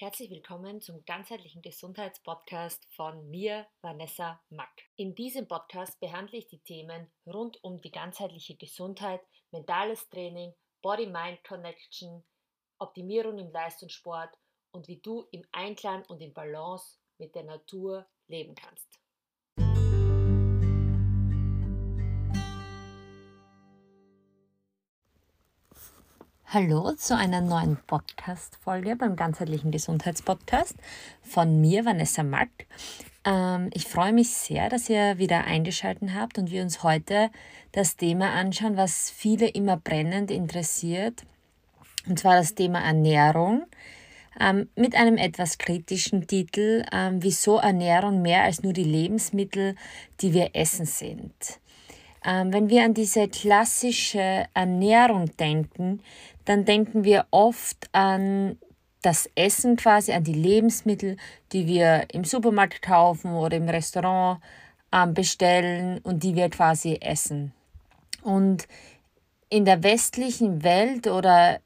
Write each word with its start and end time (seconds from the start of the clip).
Herzlich 0.00 0.30
willkommen 0.30 0.80
zum 0.80 1.04
ganzheitlichen 1.04 1.60
Gesundheitspodcast 1.60 2.86
von 2.96 3.28
mir, 3.28 3.66
Vanessa 3.82 4.40
Mack. 4.48 4.72
In 4.96 5.14
diesem 5.14 5.46
Podcast 5.46 6.00
behandle 6.00 6.38
ich 6.38 6.46
die 6.46 6.62
Themen 6.62 7.12
rund 7.26 7.62
um 7.62 7.82
die 7.82 7.90
ganzheitliche 7.90 8.56
Gesundheit, 8.56 9.20
mentales 9.50 10.08
Training, 10.08 10.54
Body-Mind-Connection, 10.80 12.24
Optimierung 12.78 13.38
im 13.40 13.52
Leistungssport 13.52 14.34
und 14.70 14.88
wie 14.88 15.02
du 15.02 15.28
im 15.32 15.44
Einklang 15.52 16.02
und 16.06 16.22
in 16.22 16.32
Balance 16.32 16.96
mit 17.18 17.34
der 17.34 17.44
Natur 17.44 18.08
leben 18.26 18.54
kannst. 18.54 18.99
Hallo 26.52 26.90
zu 26.94 27.16
einer 27.16 27.40
neuen 27.40 27.76
Podcast-Folge 27.86 28.96
beim 28.96 29.14
ganzheitlichen 29.14 29.70
Gesundheitspodcast 29.70 30.74
von 31.22 31.60
mir, 31.60 31.84
Vanessa 31.84 32.24
Mack. 32.24 32.48
Ähm, 33.24 33.70
ich 33.72 33.86
freue 33.86 34.12
mich 34.12 34.30
sehr, 34.30 34.68
dass 34.68 34.90
ihr 34.90 35.18
wieder 35.18 35.44
eingeschaltet 35.44 36.10
habt 36.12 36.38
und 36.38 36.50
wir 36.50 36.62
uns 36.62 36.82
heute 36.82 37.30
das 37.70 37.96
Thema 37.96 38.32
anschauen, 38.32 38.76
was 38.76 39.12
viele 39.12 39.46
immer 39.46 39.76
brennend 39.76 40.32
interessiert, 40.32 41.22
und 42.08 42.18
zwar 42.18 42.34
das 42.34 42.56
Thema 42.56 42.80
Ernährung. 42.80 43.66
Ähm, 44.40 44.68
mit 44.74 44.96
einem 44.96 45.18
etwas 45.18 45.56
kritischen 45.56 46.26
Titel, 46.26 46.84
ähm, 46.90 47.22
wieso 47.22 47.58
Ernährung 47.58 48.22
mehr 48.22 48.42
als 48.42 48.64
nur 48.64 48.72
die 48.72 48.82
Lebensmittel, 48.82 49.76
die 50.20 50.34
wir 50.34 50.50
essen 50.54 50.86
sind. 50.86 51.60
Wenn 52.22 52.68
wir 52.68 52.84
an 52.84 52.92
diese 52.92 53.28
klassische 53.28 54.44
Ernährung 54.52 55.34
denken, 55.38 56.02
dann 56.50 56.64
denken 56.64 57.04
wir 57.04 57.26
oft 57.30 57.88
an 57.92 58.58
das 59.02 59.30
Essen 59.36 59.76
quasi, 59.76 60.10
an 60.10 60.24
die 60.24 60.34
Lebensmittel, 60.34 61.16
die 61.52 61.68
wir 61.68 62.08
im 62.12 62.24
Supermarkt 62.24 62.82
kaufen 62.82 63.34
oder 63.34 63.56
im 63.56 63.68
Restaurant 63.68 64.42
ähm, 64.92 65.14
bestellen 65.14 66.00
und 66.02 66.24
die 66.24 66.34
wir 66.34 66.50
quasi 66.50 66.98
essen. 67.00 67.52
Und 68.24 68.66
in 69.48 69.64
der 69.64 69.84
westlichen 69.84 70.64
Welt 70.64 71.06
oder 71.06 71.60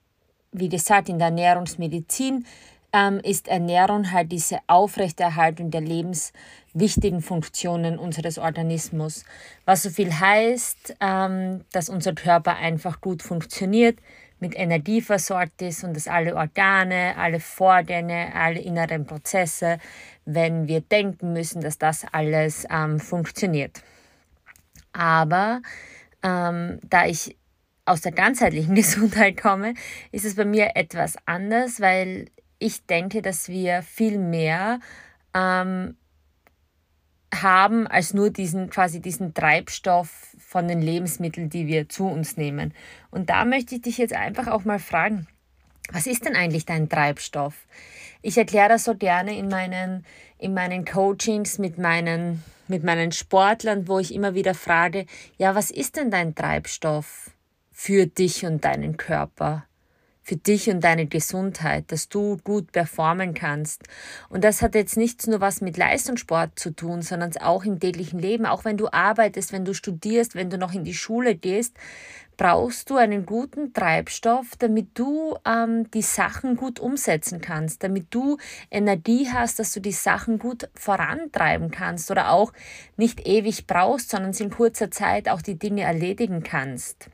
wie 0.52 0.68
gesagt 0.68 1.08
in 1.08 1.18
der 1.18 1.28
Ernährungsmedizin 1.28 2.44
ähm, 2.92 3.20
ist 3.24 3.48
Ernährung 3.48 4.12
halt 4.12 4.32
diese 4.32 4.58
Aufrechterhaltung 4.66 5.70
der 5.70 5.80
lebenswichtigen 5.80 7.22
Funktionen 7.22 7.98
unseres 7.98 8.36
Organismus. 8.36 9.24
Was 9.64 9.82
so 9.82 9.88
viel 9.88 10.12
heißt, 10.12 10.96
ähm, 11.00 11.64
dass 11.72 11.88
unser 11.88 12.12
Körper 12.12 12.56
einfach 12.56 13.00
gut 13.00 13.22
funktioniert, 13.22 13.98
mit 14.44 14.54
Energie 14.58 15.00
versorgt 15.00 15.62
ist 15.62 15.84
und 15.84 15.96
dass 15.96 16.06
alle 16.06 16.36
Organe, 16.36 17.16
alle 17.16 17.40
Vorgänge, 17.40 18.34
alle 18.34 18.60
inneren 18.60 19.06
Prozesse, 19.06 19.78
wenn 20.26 20.68
wir 20.68 20.82
denken 20.82 21.32
müssen, 21.32 21.62
dass 21.62 21.78
das 21.78 22.04
alles 22.12 22.66
ähm, 22.70 23.00
funktioniert. 23.00 23.82
Aber 24.92 25.62
ähm, 26.22 26.78
da 26.82 27.06
ich 27.06 27.38
aus 27.86 28.02
der 28.02 28.12
ganzheitlichen 28.12 28.74
Gesundheit 28.82 29.40
komme, 29.40 29.72
ist 30.12 30.26
es 30.26 30.36
bei 30.36 30.44
mir 30.44 30.72
etwas 30.74 31.16
anders, 31.24 31.80
weil 31.80 32.26
ich 32.58 32.84
denke, 32.84 33.22
dass 33.22 33.48
wir 33.48 33.80
viel 33.82 34.18
mehr 34.18 34.78
ähm, 35.32 35.96
haben 37.34 37.86
als 37.86 38.12
nur 38.12 38.28
diesen 38.28 38.68
quasi 38.68 39.00
diesen 39.00 39.32
Treibstoff 39.32 40.33
von 40.54 40.68
den 40.68 40.80
Lebensmitteln, 40.80 41.50
die 41.50 41.66
wir 41.66 41.88
zu 41.88 42.06
uns 42.06 42.36
nehmen. 42.36 42.72
Und 43.10 43.28
da 43.28 43.44
möchte 43.44 43.74
ich 43.74 43.82
dich 43.82 43.98
jetzt 43.98 44.14
einfach 44.14 44.46
auch 44.46 44.64
mal 44.64 44.78
fragen, 44.78 45.26
was 45.90 46.06
ist 46.06 46.24
denn 46.24 46.36
eigentlich 46.36 46.64
dein 46.64 46.88
Treibstoff? 46.88 47.54
Ich 48.22 48.38
erkläre 48.38 48.68
das 48.68 48.84
so 48.84 48.94
gerne 48.94 49.36
in 49.36 49.48
meinen, 49.48 50.06
in 50.38 50.54
meinen 50.54 50.84
Coachings 50.84 51.58
mit 51.58 51.76
meinen, 51.76 52.44
mit 52.68 52.84
meinen 52.84 53.10
Sportlern, 53.10 53.88
wo 53.88 53.98
ich 53.98 54.14
immer 54.14 54.36
wieder 54.36 54.54
frage, 54.54 55.06
ja, 55.38 55.56
was 55.56 55.72
ist 55.72 55.96
denn 55.96 56.12
dein 56.12 56.36
Treibstoff 56.36 57.32
für 57.72 58.06
dich 58.06 58.46
und 58.46 58.64
deinen 58.64 58.96
Körper? 58.96 59.64
Für 60.24 60.36
dich 60.36 60.70
und 60.70 60.82
deine 60.82 61.06
Gesundheit, 61.06 61.92
dass 61.92 62.08
du 62.08 62.38
gut 62.42 62.72
performen 62.72 63.34
kannst. 63.34 63.82
Und 64.30 64.42
das 64.42 64.62
hat 64.62 64.74
jetzt 64.74 64.96
nicht 64.96 65.26
nur 65.26 65.40
was 65.40 65.60
mit 65.60 65.76
Leistungssport 65.76 66.58
zu 66.58 66.74
tun, 66.74 67.02
sondern 67.02 67.36
auch 67.36 67.64
im 67.64 67.78
täglichen 67.78 68.18
Leben. 68.18 68.46
Auch 68.46 68.64
wenn 68.64 68.78
du 68.78 68.88
arbeitest, 68.90 69.52
wenn 69.52 69.66
du 69.66 69.74
studierst, 69.74 70.34
wenn 70.34 70.48
du 70.48 70.56
noch 70.56 70.72
in 70.72 70.84
die 70.84 70.94
Schule 70.94 71.34
gehst, 71.34 71.76
brauchst 72.36 72.90
du 72.90 72.96
einen 72.96 73.26
guten 73.26 73.72
Treibstoff, 73.74 74.56
damit 74.58 74.98
du 74.98 75.36
ähm, 75.46 75.90
die 75.90 76.02
Sachen 76.02 76.56
gut 76.56 76.80
umsetzen 76.80 77.40
kannst, 77.40 77.84
damit 77.84 78.06
du 78.10 78.38
Energie 78.70 79.28
hast, 79.30 79.58
dass 79.58 79.72
du 79.72 79.80
die 79.80 79.92
Sachen 79.92 80.38
gut 80.38 80.68
vorantreiben 80.74 81.70
kannst 81.70 82.10
oder 82.10 82.30
auch 82.30 82.52
nicht 82.96 83.26
ewig 83.26 83.66
brauchst, 83.66 84.10
sondern 84.10 84.32
in 84.32 84.50
kurzer 84.50 84.90
Zeit 84.90 85.28
auch 85.28 85.42
die 85.42 85.58
Dinge 85.58 85.82
erledigen 85.82 86.42
kannst. 86.42 87.10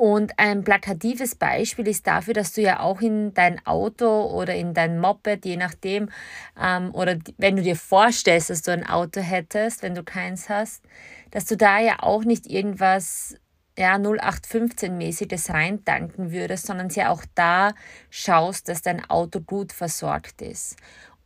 Und 0.00 0.38
ein 0.38 0.62
plakatives 0.62 1.34
Beispiel 1.34 1.88
ist 1.88 2.06
dafür, 2.06 2.32
dass 2.32 2.52
du 2.52 2.60
ja 2.60 2.78
auch 2.78 3.00
in 3.00 3.34
dein 3.34 3.66
Auto 3.66 4.26
oder 4.26 4.54
in 4.54 4.72
dein 4.72 5.00
Moped, 5.00 5.44
je 5.44 5.56
nachdem, 5.56 6.08
ähm, 6.56 6.94
oder 6.94 7.16
wenn 7.36 7.56
du 7.56 7.62
dir 7.62 7.74
vorstellst, 7.74 8.48
dass 8.48 8.62
du 8.62 8.70
ein 8.70 8.86
Auto 8.86 9.20
hättest, 9.20 9.82
wenn 9.82 9.96
du 9.96 10.04
keins 10.04 10.48
hast, 10.48 10.84
dass 11.32 11.46
du 11.46 11.56
da 11.56 11.80
ja 11.80 11.96
auch 12.00 12.22
nicht 12.22 12.46
irgendwas 12.46 13.34
ja, 13.76 13.96
0815-mäßiges 13.96 15.52
reindanken 15.52 16.30
würdest, 16.30 16.66
sondern 16.66 16.90
ja 16.90 17.10
auch 17.10 17.24
da 17.34 17.72
schaust, 18.08 18.68
dass 18.68 18.82
dein 18.82 19.04
Auto 19.10 19.40
gut 19.40 19.72
versorgt 19.72 20.42
ist. 20.42 20.76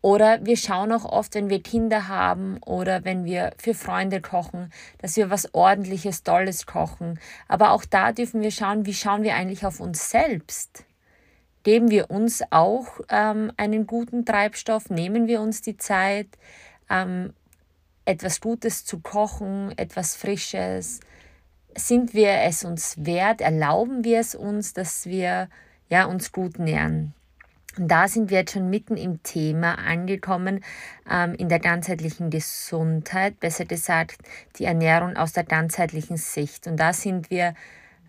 Oder 0.03 0.45
wir 0.45 0.57
schauen 0.57 0.91
auch 0.91 1.05
oft, 1.05 1.37
wenn 1.37 1.49
wir 1.49 1.63
Kinder 1.63 2.09
haben 2.09 2.59
oder 2.59 3.05
wenn 3.05 3.25
wir 3.25 3.53
für 3.57 3.73
Freunde 3.73 4.21
kochen, 4.21 4.73
dass 4.99 5.17
wir 5.17 5.31
was 5.31 5.55
ordentliches, 5.55 6.25
Tolles 6.25 6.67
kochen. 6.67 7.21
Aber 7.47 7.71
auch 7.71 7.85
da 7.85 8.11
dürfen 8.11 8.43
wir 8.43 8.51
schauen, 8.51 8.85
wie 8.85 8.95
schauen 8.95 9.23
wir 9.23 9.37
eigentlich 9.37 9.65
auf 9.65 9.79
uns 9.79 10.11
selbst. 10.11 10.85
Geben 11.63 11.91
wir 11.93 12.11
uns 12.11 12.43
auch 12.51 13.01
ähm, 13.09 13.53
einen 13.57 13.87
guten 13.87 14.25
Treibstoff? 14.25 14.91
Nehmen 14.91 15.29
wir 15.29 15.41
uns 15.41 15.63
die 15.63 15.77
Zeit, 15.77 16.27
ähm, 16.91 17.33
etwas 18.05 18.41
Gutes 18.41 18.85
zu 18.85 18.99
kochen, 18.99 19.73
etwas 19.79 20.17
Frisches? 20.17 20.99
Sind 21.77 22.13
wir 22.13 22.33
es 22.43 22.65
uns 22.65 22.97
wert? 22.99 23.41
Erlauben 23.41 24.03
wir 24.03 24.19
es 24.19 24.35
uns, 24.35 24.75
dass 24.75 25.07
wir 25.07 25.49
ja, 25.89 26.07
uns 26.07 26.33
gut 26.33 26.59
nähren? 26.59 27.15
Und 27.79 27.89
da 27.89 28.07
sind 28.07 28.31
wir 28.31 28.39
jetzt 28.39 28.53
schon 28.53 28.69
mitten 28.69 28.97
im 28.97 29.23
Thema 29.23 29.79
angekommen, 29.79 30.63
ähm, 31.11 31.35
in 31.35 31.49
der 31.49 31.59
ganzheitlichen 31.59 32.31
Gesundheit, 32.31 33.41
besser 33.41 33.65
gesagt 33.65 34.19
die 34.59 34.65
Ernährung 34.65 35.17
aus 35.17 35.33
der 35.33 35.45
ganzheitlichen 35.45 36.19
Sicht. 36.19 36.67
Und 36.67 36.77
da 36.77 36.93
sind 36.93 37.31
wir, 37.31 37.55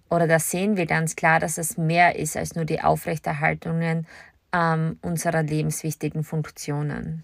oder 0.10 0.28
da 0.28 0.40
sehen 0.40 0.76
wir 0.76 0.86
ganz 0.86 1.16
klar, 1.16 1.40
dass 1.40 1.58
es 1.58 1.78
mehr 1.78 2.18
ist 2.18 2.36
als 2.36 2.56
nur 2.56 2.66
die 2.66 2.82
Aufrechterhaltungen 2.82 4.06
ähm, 4.54 5.00
unserer 5.02 5.44
lebenswichtigen 5.44 6.24
Funktionen. 6.24 7.24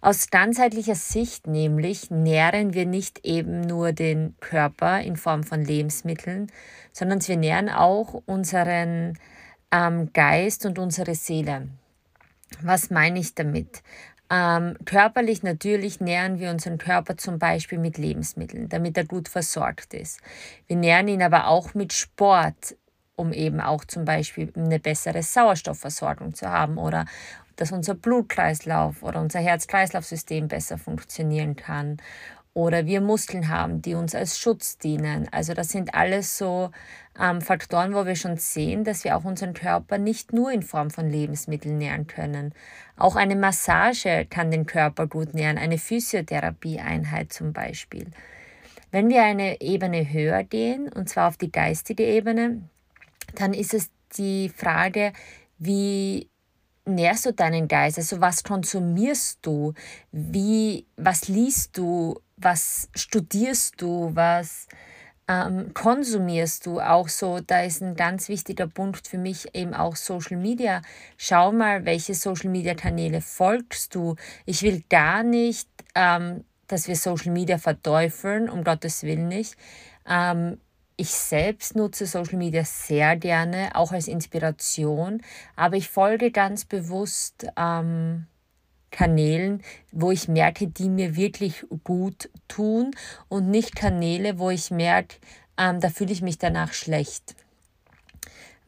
Aus 0.00 0.28
ganzheitlicher 0.28 0.96
Sicht 0.96 1.46
nämlich 1.46 2.10
nähren 2.10 2.74
wir 2.74 2.84
nicht 2.84 3.24
eben 3.24 3.62
nur 3.62 3.92
den 3.92 4.36
Körper 4.38 5.00
in 5.00 5.16
Form 5.16 5.44
von 5.44 5.64
Lebensmitteln, 5.64 6.52
sondern 6.92 7.26
wir 7.26 7.38
nähren 7.38 7.70
auch 7.70 8.22
unseren 8.26 9.18
ähm, 9.74 10.12
Geist 10.12 10.64
und 10.66 10.78
unsere 10.78 11.14
Seele. 11.14 11.68
Was 12.62 12.90
meine 12.90 13.18
ich 13.18 13.34
damit? 13.34 13.82
Ähm, 14.30 14.76
körperlich 14.84 15.42
natürlich 15.42 16.00
nähren 16.00 16.38
wir 16.38 16.50
unseren 16.50 16.78
Körper 16.78 17.16
zum 17.16 17.38
Beispiel 17.38 17.78
mit 17.78 17.98
Lebensmitteln, 17.98 18.68
damit 18.68 18.96
er 18.96 19.04
gut 19.04 19.28
versorgt 19.28 19.92
ist. 19.92 20.20
Wir 20.66 20.76
nähren 20.76 21.08
ihn 21.08 21.22
aber 21.22 21.48
auch 21.48 21.74
mit 21.74 21.92
Sport, 21.92 22.76
um 23.16 23.32
eben 23.32 23.60
auch 23.60 23.84
zum 23.84 24.04
Beispiel 24.04 24.52
eine 24.56 24.78
bessere 24.78 25.22
Sauerstoffversorgung 25.22 26.34
zu 26.34 26.48
haben 26.48 26.78
oder 26.78 27.04
dass 27.56 27.70
unser 27.70 27.94
Blutkreislauf 27.94 29.02
oder 29.02 29.20
unser 29.20 29.40
Herz-Kreislauf-System 29.40 30.48
besser 30.48 30.78
funktionieren 30.78 31.54
kann 31.54 31.98
oder 32.54 32.86
wir 32.86 33.00
Muskeln 33.00 33.48
haben, 33.48 33.82
die 33.82 33.94
uns 33.94 34.14
als 34.14 34.38
Schutz 34.38 34.78
dienen. 34.78 35.28
Also 35.32 35.54
das 35.54 35.68
sind 35.68 35.92
alles 35.94 36.38
so 36.38 36.70
ähm, 37.20 37.40
Faktoren, 37.40 37.94
wo 37.94 38.06
wir 38.06 38.14
schon 38.14 38.36
sehen, 38.36 38.84
dass 38.84 39.02
wir 39.02 39.16
auch 39.16 39.24
unseren 39.24 39.54
Körper 39.54 39.98
nicht 39.98 40.32
nur 40.32 40.52
in 40.52 40.62
Form 40.62 40.90
von 40.90 41.10
Lebensmitteln 41.10 41.78
nähren 41.78 42.06
können. 42.06 42.54
Auch 42.96 43.16
eine 43.16 43.34
Massage 43.34 44.26
kann 44.30 44.52
den 44.52 44.66
Körper 44.66 45.08
gut 45.08 45.34
nähren, 45.34 45.58
eine 45.58 45.78
Physiotherapieeinheit 45.78 47.32
zum 47.32 47.52
Beispiel. 47.52 48.06
Wenn 48.92 49.08
wir 49.08 49.24
eine 49.24 49.60
Ebene 49.60 50.12
höher 50.12 50.44
gehen, 50.44 50.88
und 50.88 51.08
zwar 51.08 51.28
auf 51.28 51.36
die 51.36 51.50
geistige 51.50 52.04
Ebene, 52.04 52.62
dann 53.34 53.52
ist 53.52 53.74
es 53.74 53.90
die 54.16 54.48
Frage, 54.48 55.12
wie 55.58 56.28
nährst 56.84 57.26
du 57.26 57.32
deinen 57.32 57.66
Geist? 57.66 57.98
Also 57.98 58.20
was 58.20 58.44
konsumierst 58.44 59.40
du? 59.42 59.74
Wie, 60.12 60.86
was 60.96 61.26
liest 61.26 61.76
du? 61.76 62.20
Was 62.36 62.88
studierst 62.94 63.80
du? 63.80 64.10
Was 64.14 64.66
ähm, 65.28 65.72
konsumierst 65.72 66.66
du 66.66 66.80
auch 66.80 67.08
so? 67.08 67.40
Da 67.40 67.62
ist 67.62 67.82
ein 67.82 67.96
ganz 67.96 68.28
wichtiger 68.28 68.66
Punkt 68.66 69.08
für 69.08 69.18
mich 69.18 69.54
eben 69.54 69.74
auch 69.74 69.96
Social 69.96 70.36
Media. 70.36 70.82
Schau 71.16 71.52
mal, 71.52 71.84
welche 71.84 72.14
Social 72.14 72.50
Media 72.50 72.74
Kanäle 72.74 73.20
folgst 73.20 73.94
du. 73.94 74.16
Ich 74.46 74.62
will 74.62 74.82
gar 74.88 75.22
nicht, 75.22 75.68
ähm, 75.94 76.44
dass 76.66 76.88
wir 76.88 76.96
Social 76.96 77.32
Media 77.32 77.58
verteufeln, 77.58 78.50
um 78.50 78.64
Gottes 78.64 79.02
Willen 79.02 79.28
nicht. 79.28 79.56
Ähm, 80.06 80.58
ich 80.96 81.10
selbst 81.10 81.74
nutze 81.74 82.06
Social 82.06 82.36
Media 82.36 82.64
sehr 82.64 83.16
gerne, 83.16 83.70
auch 83.74 83.92
als 83.92 84.06
Inspiration, 84.06 85.22
aber 85.56 85.76
ich 85.76 85.88
folge 85.88 86.30
ganz 86.30 86.64
bewusst 86.64 87.46
ähm, 87.56 88.26
Kanälen, 88.94 89.60
wo 89.90 90.12
ich 90.12 90.28
merke, 90.28 90.68
die 90.68 90.88
mir 90.88 91.16
wirklich 91.16 91.66
gut 91.82 92.30
tun 92.46 92.92
und 93.28 93.50
nicht 93.50 93.74
Kanäle, 93.74 94.38
wo 94.38 94.50
ich 94.50 94.70
merke, 94.70 95.16
ähm, 95.58 95.80
da 95.80 95.88
fühle 95.88 96.12
ich 96.12 96.22
mich 96.22 96.38
danach 96.38 96.72
schlecht. 96.72 97.34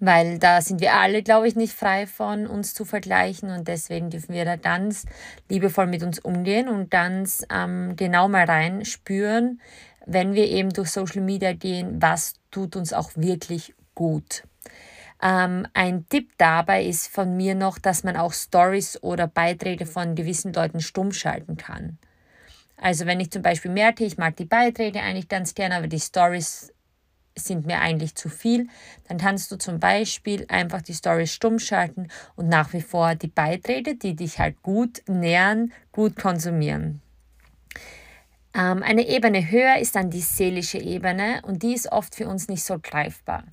Weil 0.00 0.38
da 0.40 0.60
sind 0.60 0.80
wir 0.80 0.94
alle, 0.94 1.22
glaube 1.22 1.46
ich, 1.46 1.54
nicht 1.54 1.72
frei 1.72 2.08
von 2.08 2.48
uns 2.48 2.74
zu 2.74 2.84
vergleichen 2.84 3.50
und 3.50 3.68
deswegen 3.68 4.10
dürfen 4.10 4.34
wir 4.34 4.44
da 4.44 4.56
ganz 4.56 5.06
liebevoll 5.48 5.86
mit 5.86 6.02
uns 6.02 6.18
umgehen 6.18 6.68
und 6.68 6.90
ganz 6.90 7.46
ähm, 7.48 7.94
genau 7.94 8.28
mal 8.28 8.44
reinspüren, 8.44 9.60
wenn 10.06 10.34
wir 10.34 10.48
eben 10.48 10.70
durch 10.70 10.90
Social 10.90 11.22
Media 11.22 11.52
gehen, 11.52 12.02
was 12.02 12.34
tut 12.50 12.74
uns 12.74 12.92
auch 12.92 13.12
wirklich 13.14 13.74
gut. 13.94 14.42
Ähm, 15.22 15.66
ein 15.74 16.08
Tipp 16.08 16.32
dabei 16.38 16.84
ist 16.84 17.08
von 17.08 17.36
mir 17.36 17.54
noch, 17.54 17.78
dass 17.78 18.04
man 18.04 18.16
auch 18.16 18.32
Stories 18.32 19.02
oder 19.02 19.26
Beiträge 19.26 19.86
von 19.86 20.14
gewissen 20.14 20.52
Leuten 20.52 20.80
stumm 20.80 21.12
schalten 21.12 21.56
kann. 21.56 21.98
Also 22.76 23.06
wenn 23.06 23.20
ich 23.20 23.30
zum 23.30 23.42
Beispiel 23.42 23.70
merke, 23.70 24.04
ich 24.04 24.18
mag 24.18 24.36
die 24.36 24.44
Beiträge 24.44 25.00
eigentlich 25.00 25.28
ganz 25.28 25.54
gerne, 25.54 25.76
aber 25.76 25.86
die 25.86 26.00
Stories 26.00 26.72
sind 27.38 27.66
mir 27.66 27.80
eigentlich 27.80 28.14
zu 28.14 28.28
viel, 28.28 28.68
dann 29.08 29.18
kannst 29.18 29.50
du 29.50 29.56
zum 29.56 29.78
Beispiel 29.78 30.46
einfach 30.48 30.82
die 30.82 30.94
Stories 30.94 31.32
stumm 31.32 31.58
schalten 31.58 32.08
und 32.34 32.48
nach 32.48 32.72
wie 32.72 32.80
vor 32.80 33.14
die 33.14 33.28
Beiträge, 33.28 33.94
die 33.96 34.16
dich 34.16 34.38
halt 34.38 34.62
gut 34.62 35.02
nähern, 35.06 35.72
gut 35.92 36.16
konsumieren. 36.16 37.02
Ähm, 38.56 38.82
eine 38.82 39.06
Ebene 39.06 39.50
höher 39.50 39.76
ist 39.78 39.96
dann 39.96 40.10
die 40.10 40.20
seelische 40.20 40.78
Ebene 40.78 41.42
und 41.42 41.62
die 41.62 41.74
ist 41.74 41.92
oft 41.92 42.14
für 42.14 42.26
uns 42.26 42.48
nicht 42.48 42.64
so 42.64 42.78
greifbar. 42.82 43.44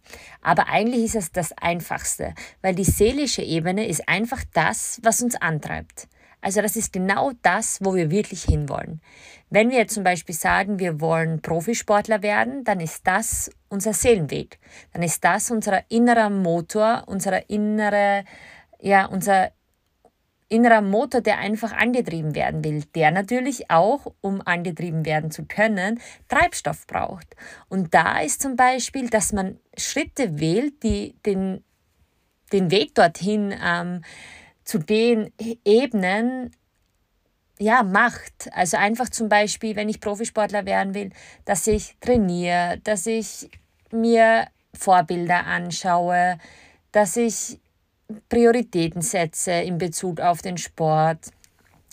Aber 0.41 0.69
eigentlich 0.69 1.03
ist 1.03 1.15
es 1.15 1.31
das 1.31 1.51
Einfachste, 1.57 2.33
weil 2.61 2.73
die 2.73 2.85
seelische 2.85 3.41
Ebene 3.41 3.88
ist 3.88 4.07
einfach 4.07 4.44
das, 4.53 5.00
was 5.03 5.21
uns 5.21 5.35
antreibt. 5.35 6.07
Also 6.41 6.61
das 6.61 6.75
ist 6.75 6.91
genau 6.91 7.31
das, 7.41 7.79
wo 7.81 7.95
wir 7.95 8.11
wirklich 8.11 8.44
hinwollen. 8.44 9.01
Wenn 9.50 9.69
wir 9.69 9.88
zum 9.88 10.03
Beispiel 10.03 10.35
sagen, 10.35 10.79
wir 10.79 11.00
wollen 11.00 11.41
Profisportler 11.41 12.21
werden, 12.21 12.63
dann 12.63 12.79
ist 12.79 13.07
das 13.07 13.49
unser 13.69 13.94
Seelenweg. 13.94 14.59
Dann 14.91 15.03
ist 15.03 15.23
das 15.23 15.51
unser 15.51 15.89
innerer 15.89 16.29
Motor, 16.29 17.03
unser 17.07 17.49
innere, 17.49 18.25
ja, 18.79 19.06
unser 19.06 19.51
innerer 20.53 20.81
Motor, 20.81 21.21
der 21.21 21.39
einfach 21.39 21.71
angetrieben 21.71 22.35
werden 22.35 22.63
will, 22.63 22.83
der 22.94 23.09
natürlich 23.09 23.71
auch, 23.71 24.13
um 24.21 24.41
angetrieben 24.45 25.03
werden 25.05 25.31
zu 25.31 25.45
können, 25.45 26.00
Treibstoff 26.29 26.85
braucht. 26.85 27.35
Und 27.69 27.94
da 27.94 28.19
ist 28.19 28.41
zum 28.41 28.55
Beispiel, 28.55 29.09
dass 29.09 29.33
man 29.33 29.59
Schritte 29.75 30.39
wählt, 30.39 30.83
die 30.83 31.15
den, 31.25 31.63
den 32.51 32.69
Weg 32.69 32.94
dorthin 32.94 33.53
ähm, 33.63 34.03
zu 34.63 34.77
den 34.77 35.33
Ebenen 35.65 36.51
ja, 37.57 37.81
macht. 37.81 38.49
Also 38.51 38.77
einfach 38.77 39.09
zum 39.09 39.29
Beispiel, 39.29 39.75
wenn 39.75 39.89
ich 39.89 39.99
Profisportler 39.99 40.65
werden 40.67 40.94
will, 40.94 41.09
dass 41.45 41.65
ich 41.65 41.97
trainiere, 41.99 42.79
dass 42.83 43.07
ich 43.07 43.49
mir 43.91 44.47
Vorbilder 44.75 45.45
anschaue, 45.45 46.38
dass 46.91 47.17
ich 47.17 47.59
Prioritäten 48.29 49.01
setze 49.01 49.51
in 49.51 49.77
Bezug 49.77 50.19
auf 50.19 50.41
den 50.41 50.57
Sport. 50.57 51.29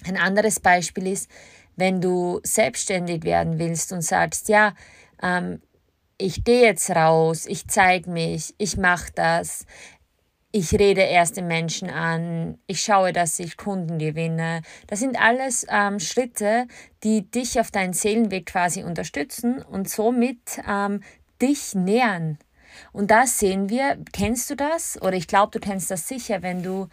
Ein 0.06 0.16
anderes 0.16 0.60
Beispiel 0.60 1.06
ist, 1.06 1.30
wenn 1.76 2.00
du 2.00 2.40
selbstständig 2.42 3.24
werden 3.24 3.58
willst 3.58 3.92
und 3.92 4.02
sagst, 4.02 4.48
ja, 4.48 4.74
ähm, 5.22 5.60
ich 6.18 6.44
gehe 6.44 6.62
jetzt 6.62 6.90
raus, 6.90 7.46
ich 7.46 7.66
zeige 7.66 8.10
mich, 8.10 8.54
ich 8.58 8.76
mache 8.76 9.10
das, 9.14 9.64
ich 10.52 10.72
rede 10.72 11.00
erste 11.00 11.42
Menschen 11.42 11.88
an, 11.88 12.58
ich 12.66 12.82
schaue, 12.82 13.12
dass 13.12 13.38
ich 13.38 13.56
Kunden 13.56 13.98
gewinne. 13.98 14.62
Das 14.88 14.98
sind 14.98 15.18
alles 15.18 15.64
ähm, 15.70 16.00
Schritte, 16.00 16.66
die 17.04 17.30
dich 17.30 17.60
auf 17.60 17.70
deinen 17.70 17.92
Seelenweg 17.92 18.46
quasi 18.46 18.82
unterstützen 18.82 19.62
und 19.62 19.88
somit 19.88 20.60
ähm, 20.68 21.02
dich 21.40 21.74
nähern 21.74 22.38
und 22.92 23.10
da 23.10 23.26
sehen 23.26 23.68
wir, 23.68 23.98
kennst 24.12 24.50
du 24.50 24.56
das? 24.56 25.00
Oder 25.00 25.14
ich 25.14 25.26
glaube, 25.26 25.52
du 25.52 25.60
kennst 25.60 25.90
das 25.90 26.08
sicher, 26.08 26.42
wenn 26.42 26.62
du 26.62 26.88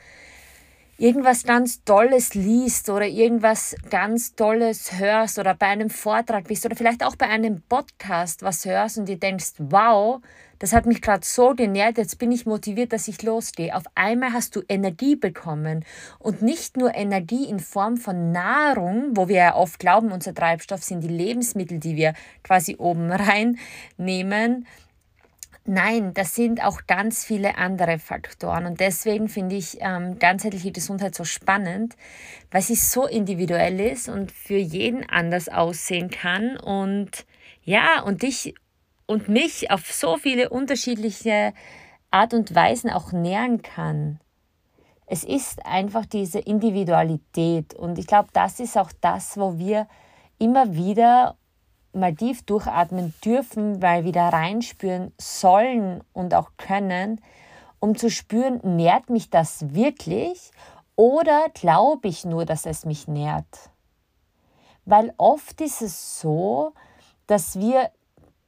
irgendwas 0.97 1.43
ganz 1.43 1.83
Tolles 1.83 2.33
liest 2.33 2.89
oder 2.89 3.05
irgendwas 3.05 3.75
ganz 3.89 4.35
Tolles 4.35 4.97
hörst 4.97 5.37
oder 5.37 5.53
bei 5.53 5.67
einem 5.67 5.91
Vortrag 5.91 6.47
bist 6.47 6.65
oder 6.65 6.75
vielleicht 6.75 7.03
auch 7.03 7.15
bei 7.15 7.27
einem 7.27 7.61
Podcast 7.61 8.41
was 8.41 8.65
hörst 8.65 8.97
und 8.97 9.05
dir 9.05 9.19
denkst, 9.19 9.53
wow, 9.59 10.21
das 10.57 10.73
hat 10.73 10.87
mich 10.87 11.03
gerade 11.03 11.23
so 11.23 11.53
genährt, 11.53 11.99
jetzt 11.99 12.17
bin 12.17 12.31
ich 12.31 12.47
motiviert, 12.47 12.91
dass 12.93 13.07
ich 13.07 13.21
losgehe. 13.21 13.75
Auf 13.75 13.83
einmal 13.93 14.33
hast 14.33 14.55
du 14.55 14.63
Energie 14.67 15.15
bekommen 15.15 15.85
und 16.17 16.41
nicht 16.41 16.77
nur 16.77 16.95
Energie 16.95 17.45
in 17.45 17.59
Form 17.59 17.97
von 17.97 18.31
Nahrung, 18.31 19.15
wo 19.15 19.27
wir 19.27 19.35
ja 19.35 19.55
oft 19.55 19.79
glauben, 19.79 20.11
unser 20.11 20.33
Treibstoff 20.33 20.83
sind 20.83 21.01
die 21.01 21.09
Lebensmittel, 21.09 21.77
die 21.79 21.95
wir 21.95 22.13
quasi 22.43 22.75
oben 22.79 23.11
reinnehmen, 23.99 24.65
Nein, 25.69 26.13
das 26.13 26.33
sind 26.33 26.63
auch 26.63 26.87
ganz 26.87 27.25
viele 27.25 27.57
andere 27.57 27.99
Faktoren. 27.99 28.65
Und 28.65 28.79
deswegen 28.79 29.27
finde 29.27 29.57
ich 29.57 29.79
ähm, 29.81 30.17
ganzheitliche 30.17 30.71
Gesundheit 30.71 31.13
so 31.13 31.25
spannend, 31.25 31.97
weil 32.51 32.61
sie 32.61 32.75
so 32.75 33.05
individuell 33.05 33.81
ist 33.81 34.07
und 34.07 34.31
für 34.31 34.55
jeden 34.55 35.07
anders 35.09 35.49
aussehen 35.49 36.09
kann. 36.09 36.55
Und 36.55 37.25
ja, 37.63 38.01
und 38.01 38.21
dich 38.21 38.55
und 39.07 39.27
mich 39.27 39.69
auf 39.69 39.91
so 39.91 40.15
viele 40.15 40.49
unterschiedliche 40.49 41.51
Art 42.11 42.33
und 42.33 42.55
Weisen 42.55 42.89
auch 42.89 43.11
nähern 43.11 43.61
kann. 43.61 44.21
Es 45.05 45.25
ist 45.25 45.65
einfach 45.65 46.05
diese 46.05 46.39
Individualität. 46.39 47.73
Und 47.73 47.99
ich 47.99 48.07
glaube, 48.07 48.29
das 48.31 48.61
ist 48.61 48.77
auch 48.77 48.93
das, 49.01 49.37
wo 49.37 49.57
wir 49.57 49.89
immer 50.39 50.75
wieder 50.75 51.35
mal 51.97 52.15
tief 52.15 52.44
durchatmen 52.44 53.13
dürfen, 53.23 53.81
weil 53.81 54.05
wir 54.05 54.11
da 54.11 54.29
reinspüren 54.29 55.13
sollen 55.17 56.01
und 56.13 56.33
auch 56.33 56.51
können, 56.57 57.21
um 57.79 57.95
zu 57.95 58.09
spüren, 58.09 58.59
nährt 58.63 59.09
mich 59.09 59.29
das 59.29 59.73
wirklich 59.73 60.51
oder 60.95 61.47
glaube 61.53 62.07
ich 62.07 62.25
nur, 62.25 62.45
dass 62.45 62.65
es 62.65 62.85
mich 62.85 63.07
nährt? 63.07 63.69
Weil 64.85 65.13
oft 65.18 65.61
ist 65.61 65.81
es 65.81 66.19
so, 66.19 66.73
dass 67.27 67.59
wir 67.59 67.92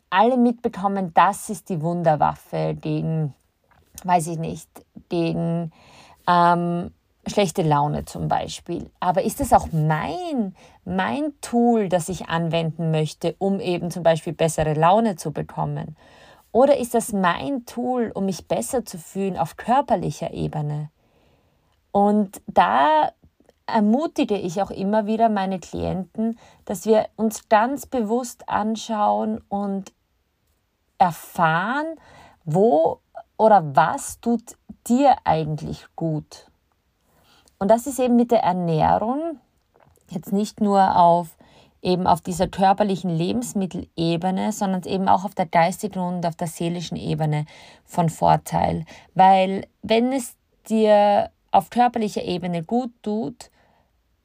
alle 0.10 0.38
mitbekommen, 0.38 1.13
das 1.13 1.50
ist 1.50 1.70
die 1.70 1.82
Wunderwaffe 1.82 2.75
gegen, 2.79 3.36
weiß 4.03 4.27
ich 4.27 4.39
nicht, 4.39 4.70
gegen 5.10 5.72
ähm, 6.27 6.91
schlechte 7.29 7.62
Laune 7.62 8.05
zum 8.05 8.27
Beispiel. 8.27 8.89
Aber 9.00 9.24
ist 9.24 9.41
es 9.41 9.53
auch 9.53 9.67
mein, 9.71 10.55
mein 10.86 11.33
Tool, 11.41 11.89
das 11.89 12.09
ich 12.09 12.29
anwenden 12.29 12.91
möchte, 12.91 13.36
um 13.39 13.59
eben 13.59 13.91
zum 13.91 14.03
Beispiel 14.03 14.33
bessere 14.33 14.74
Laune 14.74 15.15
zu 15.15 15.31
bekommen? 15.31 15.95
Oder 16.51 16.77
ist 16.77 16.93
das 16.93 17.13
mein 17.13 17.65
Tool, 17.65 18.12
um 18.13 18.25
mich 18.25 18.48
besser 18.48 18.86
zu 18.86 18.98
fühlen 18.98 19.38
auf 19.38 19.57
körperlicher 19.57 20.33
Ebene? 20.33 20.89
Und 21.91 22.41
da 22.48 23.12
ermutige 23.65 24.38
ich 24.38 24.62
auch 24.62 24.71
immer 24.71 25.05
wieder 25.05 25.29
meine 25.29 25.59
Klienten, 25.59 26.39
dass 26.65 26.86
wir 26.86 27.07
uns 27.15 27.50
ganz 27.50 27.86
bewusst 27.86 28.50
anschauen 28.50 29.41
und 29.48 29.93
erfahren, 30.98 31.95
wo 32.45 33.00
oder 33.38 33.75
was 33.75 34.19
tut 34.19 34.57
dir 34.88 35.15
eigentlich 35.24 35.86
gut. 35.95 36.49
Und 37.60 37.70
das 37.70 37.88
ist 37.88 38.00
eben 38.00 38.16
mit 38.16 38.32
der 38.32 38.44
Ernährung 38.44 39.38
jetzt 40.10 40.34
nicht 40.34 40.62
nur 40.62 40.96
auf 40.96 41.38
eben 41.82 42.08
auf 42.08 42.20
dieser 42.20 42.48
körperlichen 42.48 43.10
Lebensmittelebene, 43.10 44.51
sondern 44.51 44.84
eben 44.84 45.08
auch 45.08 45.24
auf 45.24 45.34
der 45.34 45.46
geistigen 45.46 46.00
und 46.00 46.25
auf 46.25 46.36
der 46.36 46.48
seelischen 46.48 46.98
Ebene 46.98 47.46
von 47.86 48.10
Vorteil. 48.10 48.84
Weil 49.16 49.66
wenn 49.82 50.12
es 50.12 50.36
dir 50.70 51.30
auf 51.51 51.70
körperlicher 51.70 52.24
Ebene 52.24 52.63
gut 52.63 52.92
tut 53.01 53.50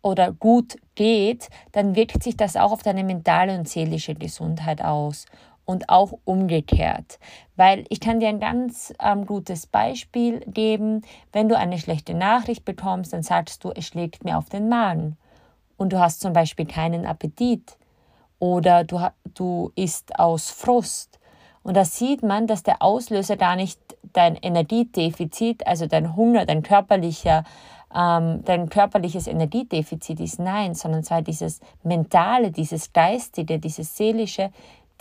oder 0.03 0.33
gut 0.33 0.76
geht, 0.95 1.49
dann 1.73 1.95
wirkt 1.95 2.23
sich 2.23 2.37
das 2.37 2.57
auch 2.57 2.73
auf 2.73 2.83
deine 2.83 3.05
mentale 3.05 3.57
und 3.57 3.69
seelische 3.69 4.14
Gesundheit 4.14 4.83
aus 4.83 5.26
und 5.64 5.88
auch 5.88 6.18
umgekehrt. 6.25 7.18
Weil 7.56 7.85
ich 7.88 8.00
kann 8.00 8.21
dir 8.21 8.28
ein 8.28 8.40
ganz 8.40 8.92
ähm, 9.00 9.26
gutes 9.26 9.66
Beispiel 9.66 10.40
geben. 10.40 11.02
Wenn 11.33 11.49
du 11.49 11.56
eine 11.56 11.78
schlechte 11.78 12.14
Nachricht 12.14 12.64
bekommst, 12.64 13.12
dann 13.12 13.23
sagst 13.23 13.64
du, 13.64 13.71
es 13.71 13.87
schlägt 13.87 14.25
mir 14.25 14.37
auf 14.37 14.49
den 14.49 14.68
Magen. 14.68 15.16
Und 15.76 15.92
du 15.92 15.99
hast 15.99 16.21
zum 16.21 16.33
Beispiel 16.33 16.66
keinen 16.66 17.06
Appetit. 17.06 17.76
Oder 18.38 18.85
du, 18.85 19.00
du 19.35 19.73
isst 19.75 20.18
aus 20.18 20.50
Frust. 20.50 21.18
Und 21.62 21.76
da 21.76 21.85
sieht 21.85 22.23
man, 22.23 22.47
dass 22.47 22.62
der 22.62 22.83
Auslöser 22.83 23.37
da 23.37 23.56
nicht 23.56 23.80
dein 24.12 24.37
Energiedefizit, 24.37 25.66
also 25.66 25.87
dein 25.87 26.14
Hunger, 26.14 26.44
dein 26.44 26.62
körperlicher, 26.62 27.44
ähm, 27.94 28.42
dein 28.44 28.68
körperliches 28.68 29.26
Energiedefizit 29.26 30.21
ist, 30.21 30.38
nein, 30.38 30.75
sondern 30.75 31.04
zwar 31.04 31.23
dieses 31.23 31.61
mentale, 31.83 32.50
dieses 32.50 32.92
geistige, 32.92 33.59
dieses 33.59 33.97
seelische 33.97 34.50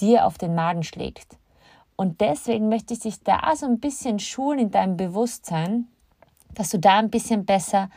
dir 0.03 0.25
auf 0.25 0.38
den 0.38 0.53
Magen 0.53 0.83
schlägt. 0.83 1.38
Und 1.95 2.22
deswegen 2.22 2.69
möchte 2.69 2.93
ich 2.93 3.00
dich 3.00 3.24
da 3.24 3.55
so 3.55 3.65
ein 3.65 3.79
bisschen 3.79 4.19
schulen 4.19 4.60
in 4.60 4.72
deinem 4.72 4.98
Bewusstsein, 4.98 5.88
dass 6.53 6.69
du 6.69 6.77
da 6.77 7.00
ein 7.00 7.10
bisschen 7.10 7.45
besser 7.45 7.89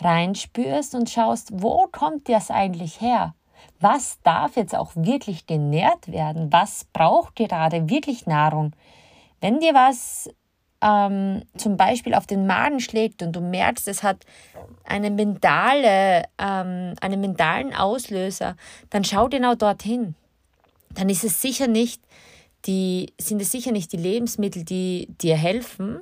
reinspürst 0.00 0.94
und 0.94 1.08
schaust, 1.08 1.50
wo 1.52 1.86
kommt 1.90 2.28
das 2.28 2.50
eigentlich 2.50 3.00
her? 3.00 3.34
Was 3.78 4.18
darf 4.22 4.56
jetzt 4.56 4.74
auch 4.74 4.90
wirklich 4.96 5.46
genährt 5.46 6.10
werden? 6.10 6.52
Was 6.52 6.84
braucht 6.92 7.36
gerade 7.36 7.88
wirklich 7.88 8.26
Nahrung? 8.26 8.72
Wenn 9.40 9.60
dir 9.60 9.74
was 9.74 10.28
ähm, 10.80 11.42
zum 11.56 11.76
Beispiel 11.76 12.14
auf 12.14 12.26
den 12.26 12.46
Magen 12.46 12.80
schlägt 12.80 13.22
und 13.22 13.36
du 13.36 13.40
merkst, 13.40 13.86
es 13.86 14.02
hat 14.02 14.24
eine 14.84 15.10
mentale, 15.10 16.24
ähm, 16.38 16.94
einen 17.00 17.20
mentalen 17.20 17.74
Auslöser, 17.74 18.56
dann 18.90 19.04
schau 19.04 19.28
genau 19.28 19.54
dorthin. 19.54 20.16
Dann 20.94 21.08
ist 21.08 21.24
es 21.24 21.40
sicher 21.40 21.66
nicht 21.66 22.02
die, 22.66 23.12
sind 23.20 23.42
es 23.42 23.50
sicher 23.50 23.72
nicht 23.72 23.92
die 23.92 23.96
Lebensmittel, 23.96 24.64
die 24.64 25.08
dir 25.20 25.36
helfen, 25.36 26.00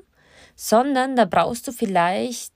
sondern 0.56 1.16
da 1.16 1.24
brauchst 1.24 1.66
du 1.68 1.72
vielleicht 1.72 2.52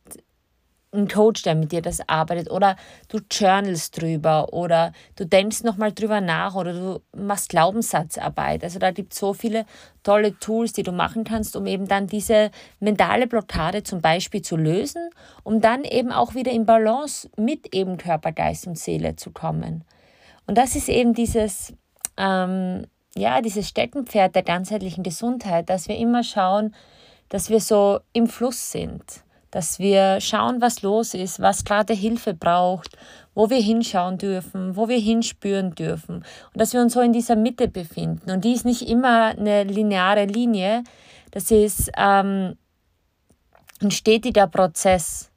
einen 0.95 1.09
Coach, 1.09 1.43
der 1.43 1.55
mit 1.55 1.73
dir 1.73 1.83
das 1.83 2.09
arbeitet 2.09 2.51
oder 2.51 2.77
du 3.09 3.19
journalst 3.31 4.01
drüber 4.01 4.53
oder 4.53 4.93
du 5.17 5.27
denkst 5.27 5.65
nochmal 5.65 5.93
drüber 5.93 6.21
nach 6.21 6.55
oder 6.55 6.73
du 6.73 7.01
machst 7.17 7.49
Glaubenssatzarbeit. 7.49 8.63
Also 8.63 8.79
da 8.79 8.91
gibt 8.93 9.13
es 9.13 9.19
so 9.19 9.35
viele 9.35 9.67
tolle 10.03 10.39
Tools, 10.39 10.73
die 10.73 10.83
du 10.83 10.93
machen 10.93 11.25
kannst, 11.25 11.57
um 11.57 11.67
eben 11.67 11.89
dann 11.89 12.07
diese 12.07 12.51
mentale 12.81 13.27
Blockade 13.27 13.83
zum 13.83 14.01
Beispiel 14.01 14.43
zu 14.43 14.57
lösen, 14.57 15.11
um 15.43 15.61
dann 15.61 15.85
eben 15.85 16.13
auch 16.13 16.35
wieder 16.35 16.53
in 16.53 16.67
Balance 16.67 17.29
mit 17.37 17.75
eben 17.75 17.97
Körper, 17.97 18.33
Geist 18.33 18.67
und 18.67 18.79
Seele 18.79 19.17
zu 19.17 19.31
kommen. 19.31 19.85
Und 20.47 20.59
das 20.59 20.77
ist 20.77 20.89
eben 20.89 21.15
dieses, 21.15 21.73
ähm, 22.17 22.87
ja, 23.17 23.41
dieses 23.41 23.69
Steckenpferd 23.69 24.35
der 24.35 24.43
ganzheitlichen 24.43 25.05
Gesundheit, 25.05 25.69
dass 25.71 25.89
wir 25.89 25.97
immer 25.97 26.23
schauen, 26.23 26.75
dass 27.29 27.49
wir 27.51 27.61
so 27.61 28.01
im 28.13 28.27
Fluss 28.27 28.71
sind 28.71 29.25
dass 29.55 29.79
wir 29.79 30.21
schauen, 30.21 30.61
was 30.61 30.83
los 30.83 31.15
ist, 31.15 31.39
was 31.39 31.65
gerade 31.65 31.95
Hilfe 31.95 32.35
braucht, 32.35 32.99
wo 33.37 33.51
wir 33.51 33.61
hinschauen 33.61 34.19
dürfen, 34.19 34.75
wo 34.75 34.89
wir 34.89 34.99
hinspüren 34.99 35.77
dürfen 35.77 36.17
und 36.17 36.61
dass 36.61 36.73
wir 36.73 36.81
uns 36.81 36.93
so 36.93 37.01
in 37.01 37.13
dieser 37.13 37.37
Mitte 37.37 37.69
befinden. 37.69 38.33
Und 38.33 38.45
die 38.45 38.53
ist 38.53 38.65
nicht 38.65 38.89
immer 38.89 39.27
eine 39.27 39.63
lineare 39.63 40.25
Linie, 40.25 40.83
das 41.31 41.53
ist 41.53 41.89
ähm, 41.97 42.57
ein 43.81 43.93
stetiger 43.93 44.49
Prozess. 44.49 45.31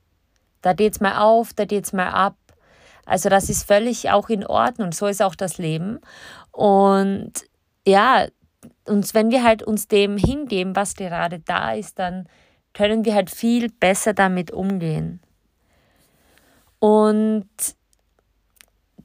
Da 0.63 0.73
geht 0.73 0.93
es 0.93 0.99
mal 0.99 1.19
auf, 1.19 1.53
da 1.53 1.65
geht 1.65 1.85
es 1.85 1.93
mal 1.93 2.09
ab. 2.09 2.35
Also 3.07 3.29
das 3.29 3.49
ist 3.49 3.63
völlig 3.63 4.11
auch 4.11 4.27
in 4.27 4.45
Ordnung. 4.45 4.91
So 4.91 5.07
ist 5.07 5.21
auch 5.21 5.33
das 5.33 5.57
Leben. 5.57 5.99
Und 6.51 7.31
ja, 7.87 8.27
und 8.85 9.13
wenn 9.13 9.31
wir 9.31 9.43
halt 9.43 9.63
uns 9.63 9.87
dem 9.87 10.17
hingeben, 10.17 10.75
was 10.75 10.95
gerade 10.95 11.39
da 11.39 11.71
ist, 11.71 11.97
dann 11.99 12.27
können 12.73 13.05
wir 13.05 13.15
halt 13.15 13.29
viel 13.29 13.69
besser 13.69 14.13
damit 14.13 14.51
umgehen. 14.51 15.21
Und 16.79 17.47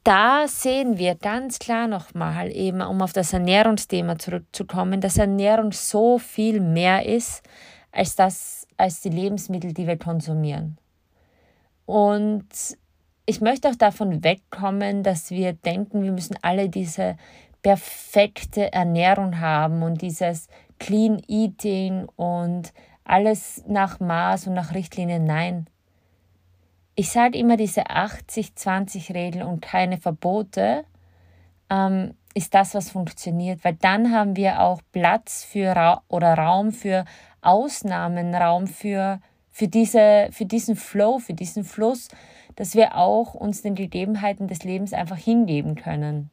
da 0.03 0.49
sehen 0.49 0.99
wir 0.99 1.15
ganz 1.15 1.61
klar 1.61 1.87
nochmal, 1.87 2.51
eben 2.51 2.83
um 2.83 3.03
auf 3.03 3.13
das 3.13 3.33
Ernährungsthema 3.33 4.19
zurückzukommen, 4.19 5.01
dass 5.01 5.17
Ernährung 5.17 5.71
so 5.71 6.19
viel 6.19 6.61
mehr 6.61 7.07
ist 7.07 7.43
als, 7.93 8.17
das, 8.17 8.67
als 8.77 9.01
die 9.01 9.11
Lebensmittel, 9.11 9.73
die 9.73 9.87
wir 9.87 9.97
konsumieren. 9.97 10.77
Und 11.87 12.49
ich 13.27 13.41
möchte 13.41 13.69
auch 13.69 13.77
davon 13.77 14.25
wegkommen, 14.25 15.03
dass 15.03 15.31
wir 15.31 15.53
denken, 15.53 16.03
wir 16.03 16.13
müssen 16.13 16.37
alle 16.43 16.69
diese 16.69 17.17
perfekte 17.63 18.73
Ernährung 18.73 19.39
haben 19.39 19.83
und 19.83 20.03
dieses 20.03 20.49
Clean 20.79 21.23
Eating 21.29 22.07
und 22.17 22.73
alles 23.05 23.63
nach 23.67 24.01
Maß 24.01 24.49
und 24.49 24.55
nach 24.55 24.75
Richtlinien. 24.75 25.25
Nein. 25.25 25.67
Ich 26.95 27.11
sage 27.11 27.39
immer 27.39 27.57
diese 27.57 27.87
80-20-Regel 27.87 29.43
und 29.43 29.61
keine 29.61 29.99
Verbote 29.99 30.85
ähm, 31.71 32.15
ist 32.35 32.55
das, 32.55 32.75
was 32.75 32.91
funktioniert, 32.91 33.65
weil 33.65 33.75
dann 33.75 34.13
haben 34.13 34.37
wir 34.37 34.61
auch 34.61 34.81
Platz 34.93 35.45
für 35.45 35.75
Ra 35.75 36.03
oder 36.09 36.35
Raum 36.35 36.73
für 36.73 37.05
Ausnahmen, 37.41 38.35
Raum 38.35 38.67
für, 38.67 39.21
für, 39.51 39.69
diese, 39.69 40.29
für 40.33 40.45
diesen 40.45 40.77
Flow, 40.77 41.19
für 41.19 41.35
diesen 41.35 41.65
Fluss, 41.65 42.09
dass 42.57 42.75
wir 42.75 42.97
auch 42.97 43.35
uns 43.35 43.63
den 43.63 43.75
Gegebenheiten 43.75 44.49
des 44.49 44.65
Lebens 44.65 44.93
einfach 44.93 45.17
hingeben 45.17 45.75
können. 45.75 46.31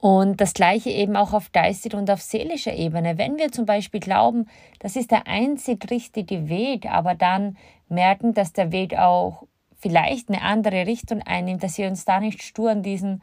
Und 0.00 0.40
das 0.40 0.54
gleiche 0.54 0.88
eben 0.90 1.14
auch 1.14 1.34
auf 1.34 1.52
geistiger 1.52 1.98
und 1.98 2.10
auf 2.10 2.22
seelischer 2.22 2.74
Ebene. 2.74 3.18
Wenn 3.18 3.36
wir 3.36 3.52
zum 3.52 3.66
Beispiel 3.66 4.00
glauben, 4.00 4.46
das 4.78 4.96
ist 4.96 5.10
der 5.10 5.26
einzig 5.26 5.90
richtige 5.90 6.48
Weg, 6.48 6.90
aber 6.90 7.14
dann 7.14 7.58
merken, 7.88 8.32
dass 8.32 8.54
der 8.54 8.72
Weg 8.72 8.96
auch 8.96 9.46
vielleicht 9.78 10.30
eine 10.30 10.40
andere 10.40 10.86
Richtung 10.86 11.20
einnimmt, 11.22 11.62
dass 11.62 11.76
wir 11.76 11.88
uns 11.88 12.06
da 12.06 12.18
nicht 12.18 12.42
stur 12.42 12.70
an 12.70 12.82
diesen, 12.82 13.22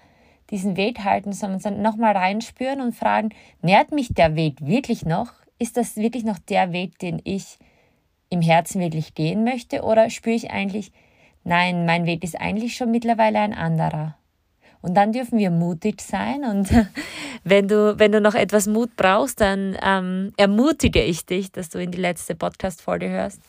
diesen 0.52 0.78
Weg 0.78 1.04
halten, 1.04 1.34
sondern 1.34 1.82
nochmal 1.82 2.16
reinspüren 2.16 2.82
und 2.82 2.94
fragen, 2.94 3.30
nährt 3.62 3.92
mich 3.92 4.14
der 4.14 4.36
Weg 4.36 4.58
wirklich 4.62 5.04
noch? 5.04 5.34
Ist 5.58 5.78
das 5.78 5.96
wirklich 5.96 6.26
noch 6.26 6.38
der 6.38 6.72
Weg, 6.74 7.00
den 7.00 7.20
ich 7.24 7.58
im 8.30 8.42
Herzen 8.42 8.82
wirklich 8.82 9.16
gehen 9.16 9.44
möchte? 9.44 9.82
Oder 9.82 10.12
spüre 10.12 10.36
ich 10.36 10.52
eigentlich, 10.52 10.92
nein, 11.48 11.86
mein 11.86 12.06
Weg 12.06 12.24
ist 12.24 12.40
eigentlich 12.40 12.76
schon 12.76 12.92
mittlerweile 12.92 13.40
ein 13.40 13.54
anderer? 13.54 14.18
Und 14.82 14.96
dann 14.96 15.12
dürfen 15.12 15.40
wir 15.40 15.50
mutig 15.50 16.02
sein. 16.02 16.44
Und 16.44 16.70
wenn 17.44 17.68
du, 17.68 17.98
wenn 17.98 18.12
du 18.12 18.22
noch 18.22 18.36
etwas 18.36 18.68
Mut 18.68 18.96
brauchst, 18.96 19.42
dann 19.42 19.78
ähm, 19.82 20.34
ermutige 20.38 21.02
ich 21.02 21.26
dich, 21.26 21.52
dass 21.52 21.70
du 21.70 21.82
in 21.82 21.92
die 21.92 21.98
letzte 21.98 22.36
Podcast-Folge 22.36 23.10
hörst, 23.10 23.42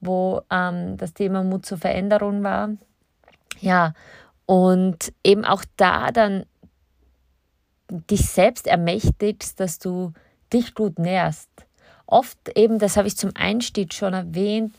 wo 0.00 0.40
ähm, 0.50 0.96
das 0.96 1.14
Thema 1.14 1.44
Mut 1.44 1.66
zur 1.66 1.78
Veränderung 1.78 2.42
war. 2.42 2.70
Ja, 3.60 3.94
und 4.46 5.12
eben 5.22 5.44
auch 5.44 5.64
da 5.76 6.10
dann 6.10 6.44
dich 8.10 8.28
selbst 8.28 8.66
ermächtigst, 8.66 9.60
dass 9.60 9.78
du 9.78 10.12
dich 10.52 10.74
gut 10.74 10.98
nährst. 10.98 11.50
Oft 12.06 12.38
eben, 12.56 12.78
das 12.78 12.96
habe 12.96 13.08
ich 13.08 13.16
zum 13.16 13.30
Einstieg 13.34 13.94
schon 13.94 14.14
erwähnt, 14.14 14.74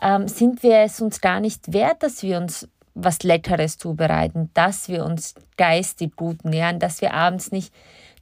ähm, 0.00 0.28
sind 0.28 0.62
wir 0.62 0.78
es 0.78 1.00
uns 1.00 1.20
gar 1.20 1.40
nicht 1.40 1.72
wert, 1.72 2.02
dass 2.02 2.22
wir 2.22 2.38
uns 2.38 2.68
was 2.94 3.22
Leckeres 3.22 3.78
zubereiten, 3.78 4.50
dass 4.54 4.88
wir 4.88 5.04
uns 5.04 5.34
geistig 5.56 6.16
gut 6.16 6.44
nähern, 6.44 6.78
dass 6.78 7.00
wir 7.00 7.14
abends 7.14 7.52
nicht 7.52 7.72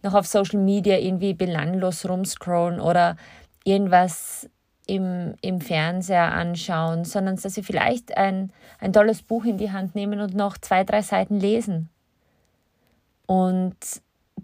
noch 0.02 0.14
auf 0.14 0.26
Social 0.26 0.61
Media 0.61 0.99
irgendwie 0.99 1.35
belanglos 1.35 2.09
rumscrollen 2.09 2.80
oder 2.80 3.16
irgendwas 3.64 4.49
im, 4.87 5.35
im 5.40 5.61
Fernseher 5.61 6.33
anschauen, 6.33 7.04
sondern 7.04 7.37
dass 7.37 7.56
wir 7.56 7.64
vielleicht 7.64 8.16
ein, 8.16 8.52
ein 8.78 8.92
tolles 8.92 9.23
Buch 9.23 9.45
in 9.45 9.59
die 9.59 9.73
Hand 9.73 9.95
nehmen 9.95 10.21
und 10.21 10.35
noch 10.35 10.59
zwei, 10.59 10.85
drei 10.85 11.02
Seiten 11.02 11.40
lesen. 11.40 11.88
Und 13.26 13.76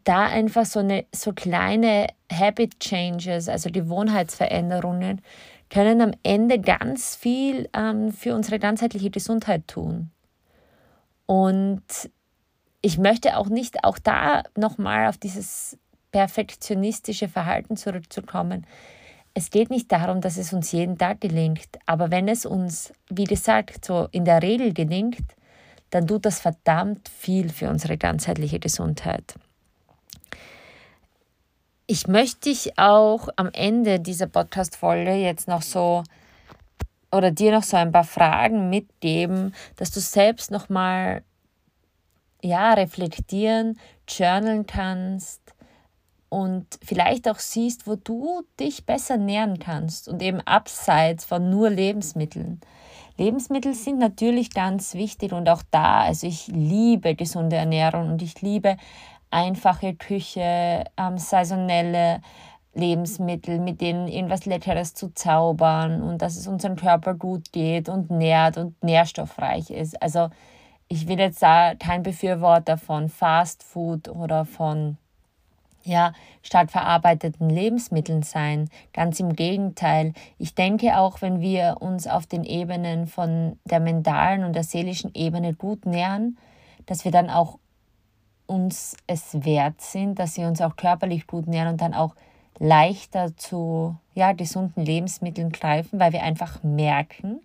da 0.04 0.26
einfach 0.26 0.64
so 0.64 0.80
eine 0.80 1.04
so 1.14 1.32
kleine 1.32 2.08
Habit 2.32 2.80
Changes, 2.80 3.48
also 3.48 3.70
Gewohnheitsveränderungen, 3.70 5.20
können 5.72 6.02
am 6.02 6.12
Ende 6.22 6.60
ganz 6.60 7.16
viel 7.16 7.68
ähm, 7.74 8.12
für 8.12 8.34
unsere 8.34 8.58
ganzheitliche 8.58 9.10
Gesundheit 9.10 9.66
tun. 9.68 10.10
Und 11.24 11.82
ich 12.82 12.98
möchte 12.98 13.38
auch 13.38 13.48
nicht 13.48 13.82
auch 13.84 13.98
da 13.98 14.42
nochmal 14.54 15.08
auf 15.08 15.16
dieses 15.16 15.78
perfektionistische 16.10 17.26
Verhalten 17.26 17.78
zurückzukommen. 17.78 18.66
Es 19.32 19.48
geht 19.48 19.70
nicht 19.70 19.90
darum, 19.90 20.20
dass 20.20 20.36
es 20.36 20.52
uns 20.52 20.72
jeden 20.72 20.98
Tag 20.98 21.22
gelingt, 21.22 21.78
aber 21.86 22.10
wenn 22.10 22.28
es 22.28 22.44
uns, 22.44 22.92
wie 23.08 23.24
gesagt, 23.24 23.82
so 23.82 24.08
in 24.10 24.26
der 24.26 24.42
Regel 24.42 24.74
gelingt, 24.74 25.24
dann 25.88 26.06
tut 26.06 26.26
das 26.26 26.38
verdammt 26.38 27.08
viel 27.08 27.48
für 27.48 27.70
unsere 27.70 27.96
ganzheitliche 27.96 28.58
Gesundheit. 28.58 29.36
Ich 31.92 32.08
möchte 32.08 32.48
dich 32.48 32.78
auch 32.78 33.28
am 33.36 33.50
Ende 33.52 34.00
dieser 34.00 34.26
Podcast-Folge 34.26 35.12
jetzt 35.12 35.46
noch 35.46 35.60
so 35.60 36.04
oder 37.14 37.30
dir 37.30 37.52
noch 37.52 37.64
so 37.64 37.76
ein 37.76 37.92
paar 37.92 38.04
Fragen 38.04 38.70
mitgeben, 38.70 39.54
dass 39.76 39.90
du 39.90 40.00
selbst 40.00 40.50
nochmal 40.50 41.22
ja, 42.40 42.72
reflektieren, 42.72 43.78
journalen 44.08 44.64
kannst 44.64 45.42
und 46.30 46.64
vielleicht 46.82 47.28
auch 47.28 47.38
siehst, 47.38 47.86
wo 47.86 47.96
du 47.96 48.40
dich 48.58 48.86
besser 48.86 49.18
nähern 49.18 49.58
kannst 49.58 50.08
und 50.08 50.22
eben 50.22 50.40
abseits 50.40 51.26
von 51.26 51.50
nur 51.50 51.68
Lebensmitteln. 51.68 52.62
Lebensmittel 53.18 53.74
sind 53.74 53.98
natürlich 53.98 54.54
ganz 54.54 54.94
wichtig 54.94 55.32
und 55.32 55.46
auch 55.50 55.62
da, 55.70 56.04
also 56.04 56.26
ich 56.26 56.46
liebe 56.46 57.14
gesunde 57.14 57.56
Ernährung 57.56 58.12
und 58.12 58.22
ich 58.22 58.40
liebe 58.40 58.78
einfache 59.32 59.94
Küche, 59.94 60.84
ähm, 60.96 61.18
saisonelle 61.18 62.20
Lebensmittel, 62.74 63.58
mit 63.58 63.80
denen 63.80 64.08
irgendwas 64.08 64.46
Leckeres 64.46 64.94
zu 64.94 65.12
zaubern 65.14 66.02
und 66.02 66.22
dass 66.22 66.36
es 66.36 66.46
unserem 66.46 66.76
Körper 66.76 67.14
gut 67.14 67.52
geht 67.52 67.88
und 67.88 68.10
nährt 68.10 68.56
und 68.56 68.82
nährstoffreich 68.82 69.70
ist. 69.70 70.00
Also 70.00 70.30
ich 70.88 71.08
will 71.08 71.18
jetzt 71.18 71.42
da 71.42 71.74
kein 71.74 72.02
Befürworter 72.02 72.78
von 72.78 73.08
Fast 73.08 73.62
Food 73.62 74.08
oder 74.08 74.44
von 74.44 74.96
ja, 75.84 76.12
stark 76.42 76.70
verarbeiteten 76.70 77.50
Lebensmitteln 77.50 78.22
sein. 78.22 78.68
Ganz 78.92 79.18
im 79.20 79.34
Gegenteil. 79.34 80.12
Ich 80.38 80.54
denke 80.54 80.98
auch, 80.98 81.20
wenn 81.20 81.40
wir 81.40 81.78
uns 81.80 82.06
auf 82.06 82.26
den 82.26 82.44
Ebenen 82.44 83.06
von 83.06 83.58
der 83.64 83.80
mentalen 83.80 84.44
und 84.44 84.54
der 84.54 84.64
seelischen 84.64 85.10
Ebene 85.14 85.54
gut 85.54 85.86
nähern, 85.86 86.36
dass 86.86 87.04
wir 87.04 87.10
dann 87.10 87.30
auch 87.30 87.58
uns 88.52 88.96
es 89.06 89.44
wert 89.44 89.80
sind, 89.80 90.18
dass 90.18 90.36
wir 90.36 90.46
uns 90.46 90.60
auch 90.60 90.76
körperlich 90.76 91.26
gut 91.26 91.46
nähern 91.46 91.68
und 91.68 91.80
dann 91.80 91.94
auch 91.94 92.14
leichter 92.58 93.36
zu 93.36 93.96
ja, 94.14 94.32
gesunden 94.32 94.84
Lebensmitteln 94.84 95.50
greifen, 95.50 95.98
weil 95.98 96.12
wir 96.12 96.22
einfach 96.22 96.62
merken, 96.62 97.40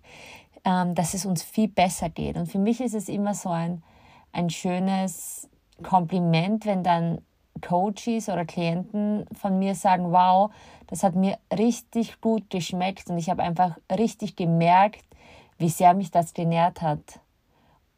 ähm, 0.64 0.94
dass 0.94 1.14
es 1.14 1.24
uns 1.24 1.42
viel 1.42 1.68
besser 1.68 2.10
geht. 2.10 2.36
Und 2.36 2.46
für 2.46 2.58
mich 2.58 2.80
ist 2.80 2.94
es 2.94 3.08
immer 3.08 3.34
so 3.34 3.48
ein, 3.48 3.82
ein 4.32 4.50
schönes 4.50 5.48
Kompliment, 5.82 6.66
wenn 6.66 6.82
dann 6.82 7.18
Coaches 7.60 8.28
oder 8.28 8.44
Klienten 8.44 9.26
von 9.32 9.58
mir 9.58 9.74
sagen, 9.74 10.12
wow, 10.12 10.50
das 10.86 11.02
hat 11.02 11.14
mir 11.14 11.38
richtig 11.56 12.20
gut 12.20 12.50
geschmeckt 12.50 13.10
und 13.10 13.18
ich 13.18 13.30
habe 13.30 13.42
einfach 13.42 13.76
richtig 13.90 14.36
gemerkt, 14.36 15.04
wie 15.58 15.68
sehr 15.68 15.94
mich 15.94 16.10
das 16.10 16.34
genährt 16.34 16.82
hat. 16.82 17.20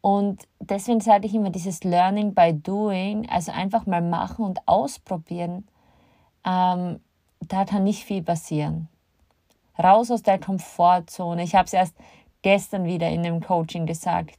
Und 0.01 0.47
deswegen 0.59 0.99
sage 0.99 1.27
ich 1.27 1.35
immer 1.35 1.51
dieses 1.51 1.83
Learning 1.83 2.33
by 2.33 2.53
Doing, 2.53 3.29
also 3.29 3.51
einfach 3.51 3.85
mal 3.85 4.01
machen 4.01 4.43
und 4.45 4.67
ausprobieren, 4.67 5.67
ähm, 6.43 6.99
da 7.39 7.65
kann 7.65 7.83
nicht 7.83 8.03
viel 8.03 8.23
passieren. 8.23 8.87
Raus 9.81 10.11
aus 10.11 10.23
der 10.23 10.39
Komfortzone. 10.39 11.43
Ich 11.43 11.55
habe 11.55 11.65
es 11.65 11.73
erst 11.73 11.95
gestern 12.41 12.85
wieder 12.85 13.09
in 13.09 13.23
dem 13.23 13.41
Coaching 13.41 13.85
gesagt. 13.85 14.37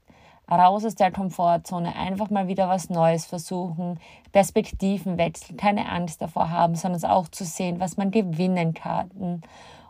Raus 0.50 0.84
aus 0.84 0.96
der 0.96 1.12
Komfortzone, 1.12 1.94
einfach 1.96 2.28
mal 2.28 2.48
wieder 2.48 2.68
was 2.68 2.90
Neues 2.90 3.24
versuchen, 3.24 3.98
Perspektiven 4.32 5.16
wechseln, 5.16 5.56
keine 5.56 5.88
Angst 5.88 6.20
davor 6.20 6.50
haben, 6.50 6.74
sondern 6.74 6.96
es 6.96 7.04
auch 7.04 7.28
zu 7.28 7.44
sehen, 7.44 7.80
was 7.80 7.96
man 7.96 8.10
gewinnen 8.10 8.74
kann. 8.74 9.42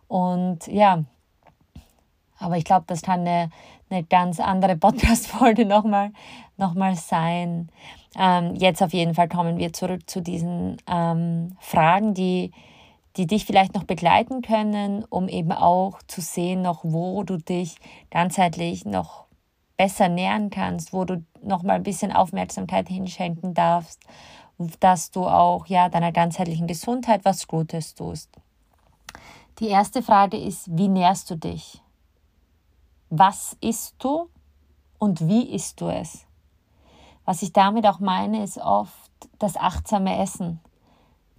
Und 0.08 0.66
ja, 0.66 1.02
aber 2.38 2.56
ich 2.58 2.64
glaube, 2.64 2.84
das 2.86 3.02
kann 3.02 3.20
eine, 3.20 3.50
eine 3.92 4.04
ganz 4.04 4.40
andere 4.40 4.76
Podcast-Folge 4.78 5.66
nochmal 5.66 6.12
noch 6.56 6.74
mal 6.74 6.96
sein. 6.96 7.68
Ähm, 8.16 8.54
jetzt 8.54 8.82
auf 8.82 8.92
jeden 8.92 9.14
Fall 9.14 9.28
kommen 9.28 9.58
wir 9.58 9.72
zurück 9.72 10.08
zu 10.08 10.20
diesen 10.20 10.76
ähm, 10.86 11.56
Fragen, 11.60 12.14
die, 12.14 12.52
die 13.16 13.26
dich 13.26 13.44
vielleicht 13.44 13.74
noch 13.74 13.84
begleiten 13.84 14.42
können, 14.42 15.04
um 15.08 15.28
eben 15.28 15.52
auch 15.52 15.98
zu 16.06 16.20
sehen, 16.20 16.62
noch 16.62 16.80
wo 16.84 17.22
du 17.24 17.38
dich 17.38 17.76
ganzheitlich 18.10 18.84
noch 18.84 19.26
besser 19.76 20.08
nähern 20.08 20.50
kannst, 20.50 20.92
wo 20.92 21.04
du 21.04 21.24
noch 21.42 21.62
mal 21.62 21.74
ein 21.74 21.82
bisschen 21.82 22.12
Aufmerksamkeit 22.12 22.88
hinschenken 22.88 23.54
darfst, 23.54 24.00
dass 24.80 25.10
du 25.10 25.26
auch 25.26 25.66
ja 25.66 25.88
deiner 25.88 26.12
ganzheitlichen 26.12 26.66
Gesundheit 26.66 27.24
was 27.24 27.48
Gutes 27.48 27.94
tust. 27.94 28.30
Die 29.58 29.68
erste 29.68 30.02
Frage 30.02 30.36
ist, 30.36 30.68
wie 30.76 30.88
nährst 30.88 31.30
du 31.30 31.36
dich? 31.36 31.82
Was 33.14 33.56
isst 33.60 33.96
du 33.98 34.28
und 34.98 35.28
wie 35.28 35.50
isst 35.54 35.80
du 35.80 35.88
es? 35.88 36.24
Was 37.24 37.42
ich 37.42 37.52
damit 37.52 37.86
auch 37.86 38.00
meine, 38.00 38.42
ist 38.42 38.58
oft 38.58 39.10
das 39.38 39.56
achtsame 39.56 40.18
Essen 40.18 40.60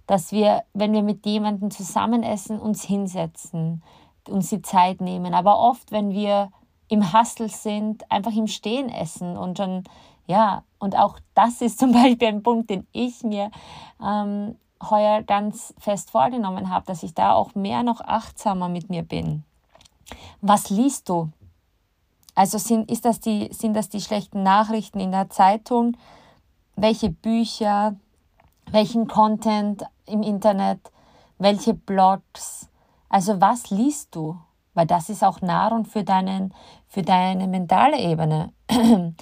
dass 0.06 0.32
wir, 0.32 0.64
wenn 0.74 0.92
wir 0.92 1.02
mit 1.02 1.24
jemandem 1.26 1.70
zusammen 1.70 2.22
essen, 2.22 2.58
uns 2.58 2.84
hinsetzen, 2.84 3.82
uns 4.28 4.50
die 4.50 4.62
Zeit 4.62 5.00
nehmen. 5.00 5.34
Aber 5.34 5.58
oft, 5.58 5.92
wenn 5.92 6.10
wir 6.10 6.50
im 6.88 7.12
Hustle 7.12 7.48
sind, 7.48 8.10
einfach 8.10 8.32
im 8.32 8.46
Stehen 8.46 8.88
essen 8.88 9.36
und 9.36 9.58
schon, 9.58 9.84
ja, 10.26 10.62
und 10.78 10.96
auch 10.96 11.18
das 11.34 11.62
ist 11.62 11.78
zum 11.78 11.92
Beispiel 12.02 12.28
ein 12.28 12.42
Punkt, 12.42 12.70
den 12.70 12.86
ich 12.92 13.22
mir 13.22 13.50
ähm, 14.02 14.56
heuer 14.82 15.22
ganz 15.22 15.74
fest 15.78 16.10
vorgenommen 16.10 16.68
habe, 16.68 16.84
dass 16.86 17.02
ich 17.02 17.14
da 17.14 17.32
auch 17.32 17.54
mehr 17.54 17.82
noch 17.82 18.00
achtsamer 18.02 18.68
mit 18.68 18.90
mir 18.90 19.02
bin. 19.02 19.44
Was 20.42 20.68
liest 20.68 21.08
du? 21.08 21.30
Also 22.34 22.58
sind, 22.58 22.90
ist 22.90 23.04
das 23.04 23.20
die, 23.20 23.48
sind 23.52 23.74
das 23.74 23.88
die 23.88 24.00
schlechten 24.00 24.42
Nachrichten 24.42 25.00
in 25.00 25.12
der 25.12 25.30
Zeitung? 25.30 25.96
Welche 26.76 27.10
Bücher? 27.10 27.96
Welchen 28.70 29.06
Content 29.06 29.84
im 30.06 30.22
Internet, 30.22 30.90
welche 31.38 31.74
Blogs, 31.74 32.68
also 33.08 33.40
was 33.40 33.70
liest 33.70 34.14
du? 34.14 34.38
Weil 34.74 34.86
das 34.86 35.08
ist 35.08 35.22
auch 35.22 35.40
Nahrung 35.40 35.84
für, 35.84 36.02
deinen, 36.02 36.52
für 36.88 37.02
deine 37.02 37.46
mentale 37.46 37.98
Ebene. 37.98 38.52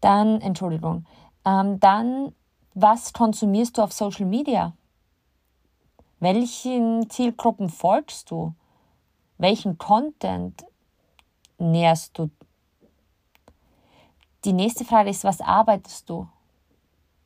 dann, 0.00 0.40
Entschuldigung, 0.40 1.04
ähm, 1.44 1.80
dann, 1.80 2.32
was 2.74 3.12
konsumierst 3.12 3.76
du 3.76 3.82
auf 3.82 3.92
Social 3.92 4.26
Media? 4.26 4.72
Welchen 6.20 7.10
Zielgruppen 7.10 7.70
folgst 7.70 8.30
du? 8.30 8.54
Welchen 9.38 9.78
Content 9.78 10.64
nährst 11.58 12.16
du? 12.18 12.30
Die 14.44 14.52
nächste 14.52 14.84
Frage 14.84 15.10
ist, 15.10 15.24
was 15.24 15.40
arbeitest 15.40 16.08
du? 16.08 16.26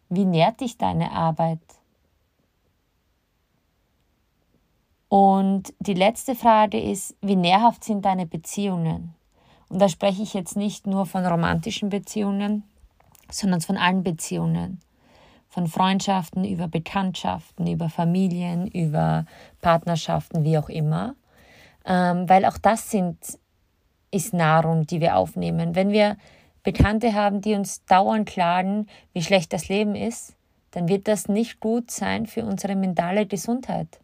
Wie 0.09 0.25
nährt 0.25 0.61
dich 0.61 0.79
deine 0.79 1.13
Arbeit? 1.13 1.61
Und 5.09 5.73
die 5.79 5.95
letzte 5.95 6.35
Frage 6.35 6.81
ist, 6.81 7.17
wie 7.21 7.37
nährhaft 7.37 7.85
sind 7.85 8.05
deine 8.05 8.27
Beziehungen? 8.27 9.15
Und 9.69 9.81
da 9.81 9.89
spreche 9.89 10.23
ich 10.23 10.35
jetzt 10.35 10.57
nicht 10.57 10.89
nur 10.89 11.07
von 11.07 11.25
romantischen 11.25 11.89
Beziehungen, 11.89 12.65
sondern 13.31 13.61
von 13.61 13.77
allen 13.77 14.03
Beziehungen. 14.03 14.81
Von 15.49 15.69
Freundschaften 15.69 16.45
über 16.45 16.67
Bekanntschaften, 16.67 17.69
über 17.69 17.89
Familien, 17.89 18.67
über 18.67 19.25
Partnerschaften, 19.61 20.43
wie 20.43 20.59
auch 20.59 20.69
immer. 20.69 21.15
Ähm, 21.85 22.29
weil 22.29 22.45
auch 22.45 22.59
das 22.59 22.91
sind, 22.91 23.19
ist 24.11 24.35
Nahrung, 24.35 24.85
die 24.85 25.01
wir 25.01 25.17
aufnehmen. 25.17 25.77
Wenn 25.77 25.91
wir 25.91 26.17
Bekannte 26.65 27.15
haben, 27.15 27.41
die 27.41 27.55
uns 27.55 27.85
dauernd 27.85 28.29
klagen, 28.29 28.89
wie 29.13 29.23
schlecht 29.23 29.53
das 29.53 29.69
Leben 29.69 29.95
ist, 29.95 30.35
dann 30.73 30.89
wird 30.89 31.07
das 31.07 31.29
nicht 31.29 31.61
gut 31.61 31.91
sein 31.91 32.27
für 32.27 32.45
unsere 32.45 32.75
mentale 32.75 33.27
Gesundheit. 33.27 34.01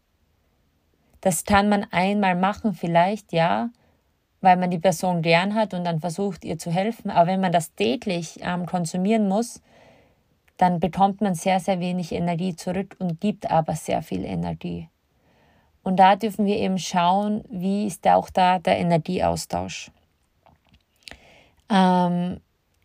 Das 1.20 1.44
kann 1.44 1.68
man 1.68 1.85
einmal 1.90 2.37
machen, 2.37 2.75
vielleicht, 2.75 3.33
ja, 3.33 3.70
weil 4.40 4.57
man 4.57 4.70
die 4.70 4.79
Person 4.79 5.23
gern 5.23 5.55
hat 5.55 5.75
und 5.75 5.85
dann 5.85 6.01
versucht, 6.01 6.44
ihr 6.44 6.59
zu 6.59 6.70
helfen. 6.70 7.11
Aber 7.11 7.27
wenn 7.27 7.40
man 7.40 7.53
das 7.53 7.75
täglich 7.75 8.38
ähm, 8.42 8.66
konsumieren 8.66 9.29
muss, 9.29 9.61
dann 10.57 10.81
bekommt 10.81 11.20
man 11.20 11.35
sehr, 11.35 11.61
sehr 11.61 11.81
wenig 11.81 12.12
Energie 12.12 12.55
zurück 12.55 12.96
und 12.99 13.20
gibt 13.20 13.51
aber 13.51 13.75
sehr 13.75 14.03
viel 14.03 14.25
Energie. 14.25 14.88
Und 15.83 15.96
da 15.96 16.16
dürfen 16.16 16.44
wir 16.44 16.57
eben 16.57 16.79
schauen, 16.79 17.42
wie 17.49 17.87
ist 17.87 18.07
auch 18.07 18.29
da 18.31 18.59
der 18.59 18.79
Energieaustausch. 18.79 19.90
Ähm, 21.70 22.40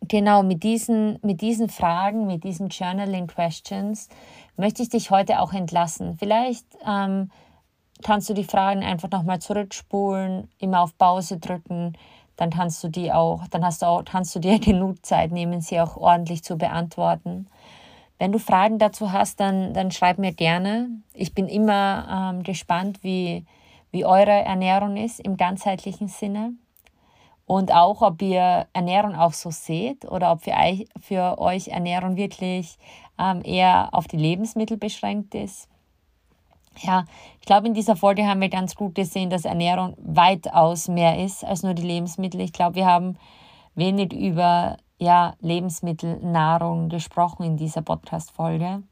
genau, 0.08 0.44
mit 0.44 0.64
diesen, 0.64 1.20
mit 1.22 1.42
diesen 1.42 1.70
Fragen, 1.70 2.28
mit 2.28 2.44
diesen 2.44 2.70
Journaling 2.70 3.28
Questions 3.28 4.10
möchte 4.58 4.84
ich 4.84 4.90
dich 4.90 5.12
heute 5.12 5.40
auch 5.40 5.54
entlassen. 5.54 6.18
Vielleicht 6.18 6.66
ähm, 6.86 7.32
kannst 8.04 8.30
du 8.30 8.34
die 8.34 8.44
Fragen 8.44 8.84
einfach 8.84 9.10
nochmal 9.10 9.40
zurückspulen, 9.40 10.50
immer 10.60 10.82
auf 10.82 10.98
Pause 10.98 11.38
drücken, 11.38 11.94
dann 12.36 12.50
kannst 12.50 12.84
du 12.84 12.90
die 12.90 13.12
auch, 13.12 13.48
dann 13.48 13.66
hast 13.66 13.82
du 13.82 13.86
auch, 13.86 14.04
kannst 14.04 14.36
du 14.36 14.40
dir 14.40 14.60
genug 14.60 15.06
Zeit 15.06 15.32
nehmen, 15.32 15.62
sie 15.62 15.80
auch 15.80 15.98
ordentlich 15.98 16.44
zu 16.44 16.58
beantworten. 16.58 17.48
Wenn 18.18 18.32
du 18.32 18.40
Fragen 18.40 18.80
dazu 18.80 19.12
hast, 19.12 19.40
dann, 19.40 19.74
dann 19.74 19.92
schreib 19.92 20.20
mir 20.20 20.34
gerne. 20.34 20.90
Ich 21.14 21.34
bin 21.34 21.48
immer 21.48 22.32
ähm, 22.34 22.44
gespannt, 22.44 23.00
wie, 23.04 23.46
wie 23.92 24.06
eure 24.06 24.32
Ernährung 24.32 24.96
ist 24.96 25.20
im 25.20 25.36
ganzheitlichen 25.36 26.08
Sinne. 26.08 26.54
Und 27.46 27.72
auch, 27.72 28.02
ob 28.02 28.22
ihr 28.22 28.68
Ernährung 28.74 29.16
auch 29.16 29.34
so 29.34 29.52
seht 29.52 30.06
oder 30.06 30.32
ob 30.32 30.42
für 30.42 31.38
euch, 31.40 31.68
Ernährung 31.68 32.16
wirklich 32.16 32.78
ähm, 33.20 33.42
eher 33.44 33.90
auf 33.92 34.08
die 34.08 34.18
Lebensmittel 34.18 34.78
beschränkt 34.78 35.36
ist. 35.36 35.70
Ja, 36.80 37.06
ich 37.40 37.46
glaube, 37.46 37.68
in 37.68 37.74
dieser 37.74 37.96
Folge 37.96 38.28
haben 38.28 38.42
wir 38.42 38.50
ganz 38.50 38.76
gut 38.76 38.96
gesehen, 38.96 39.30
dass 39.30 39.46
Ernährung 39.46 39.96
weitaus 39.98 40.88
mehr 40.88 41.24
ist 41.24 41.46
als 41.46 41.64
nur 41.64 41.74
die 41.74 41.84
Lebensmittel. 41.84 42.42
Ich 42.42 42.52
glaube, 42.52 42.76
wir 42.76 42.86
haben 42.86 43.18
wenig 43.76 44.12
über 44.12 44.78
ja, 44.98 45.36
Lebensmittel, 45.40 46.20
Nahrung 46.22 46.90
gesprochen 46.90 47.44
in 47.44 47.58
dieser 47.58 47.82
Podcast-Folge. 47.82 48.84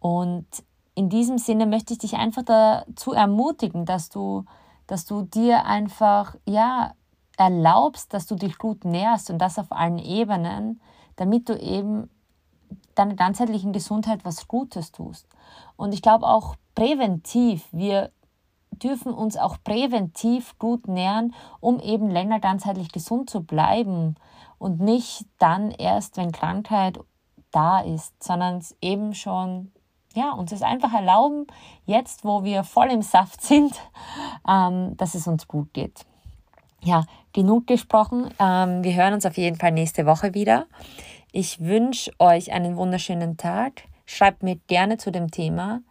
Und 0.00 0.46
in 0.94 1.08
diesem 1.08 1.38
Sinne 1.38 1.66
möchte 1.66 1.92
ich 1.92 1.98
dich 1.98 2.14
einfach 2.14 2.42
dazu 2.44 3.12
ermutigen, 3.12 3.84
dass 3.84 4.08
du, 4.08 4.44
dass 4.88 5.04
du 5.04 5.22
dir 5.22 5.64
einfach 5.64 6.34
ja, 6.44 6.94
erlaubst, 7.36 8.12
dass 8.12 8.26
du 8.26 8.34
dich 8.34 8.58
gut 8.58 8.84
nährst 8.84 9.30
und 9.30 9.38
das 9.38 9.58
auf 9.58 9.70
allen 9.70 9.98
Ebenen, 9.98 10.80
damit 11.14 11.48
du 11.48 11.56
eben 11.56 12.10
deiner 12.96 13.14
ganzheitlichen 13.14 13.72
Gesundheit 13.72 14.24
was 14.24 14.48
Gutes 14.48 14.90
tust. 14.90 15.28
Und 15.76 15.94
ich 15.94 16.02
glaube 16.02 16.26
auch 16.26 16.56
präventiv, 16.74 17.68
wir 17.70 18.10
dürfen 18.72 19.12
uns 19.12 19.36
auch 19.36 19.56
präventiv 19.62 20.58
gut 20.58 20.88
nähern, 20.88 21.34
um 21.60 21.80
eben 21.80 22.10
länger 22.10 22.40
ganzheitlich 22.40 22.90
gesund 22.90 23.30
zu 23.30 23.42
bleiben 23.42 24.16
und 24.58 24.80
nicht 24.80 25.26
dann 25.38 25.70
erst, 25.70 26.16
wenn 26.16 26.32
Krankheit 26.32 26.98
da 27.50 27.80
ist, 27.80 28.22
sondern 28.22 28.64
eben 28.80 29.14
schon, 29.14 29.72
ja, 30.14 30.32
uns 30.32 30.52
es 30.52 30.62
einfach 30.62 30.92
erlauben, 30.92 31.46
jetzt, 31.86 32.24
wo 32.24 32.44
wir 32.44 32.64
voll 32.64 32.90
im 32.90 33.02
Saft 33.02 33.42
sind, 33.42 33.72
ähm, 34.48 34.96
dass 34.96 35.14
es 35.14 35.26
uns 35.26 35.46
gut 35.48 35.72
geht. 35.72 36.04
Ja, 36.82 37.04
genug 37.32 37.66
gesprochen. 37.66 38.30
Ähm, 38.38 38.84
wir 38.84 38.94
hören 38.94 39.14
uns 39.14 39.26
auf 39.26 39.36
jeden 39.36 39.56
Fall 39.56 39.72
nächste 39.72 40.06
Woche 40.06 40.34
wieder. 40.34 40.66
Ich 41.32 41.60
wünsche 41.60 42.12
euch 42.18 42.52
einen 42.52 42.76
wunderschönen 42.76 43.36
Tag. 43.36 43.82
Schreibt 44.06 44.42
mir 44.42 44.56
gerne 44.66 44.96
zu 44.96 45.10
dem 45.10 45.30
Thema. 45.30 45.82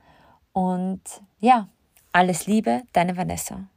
Und 0.53 1.01
ja, 1.39 1.67
alles 2.11 2.47
Liebe, 2.47 2.81
deine 2.93 3.15
Vanessa. 3.17 3.67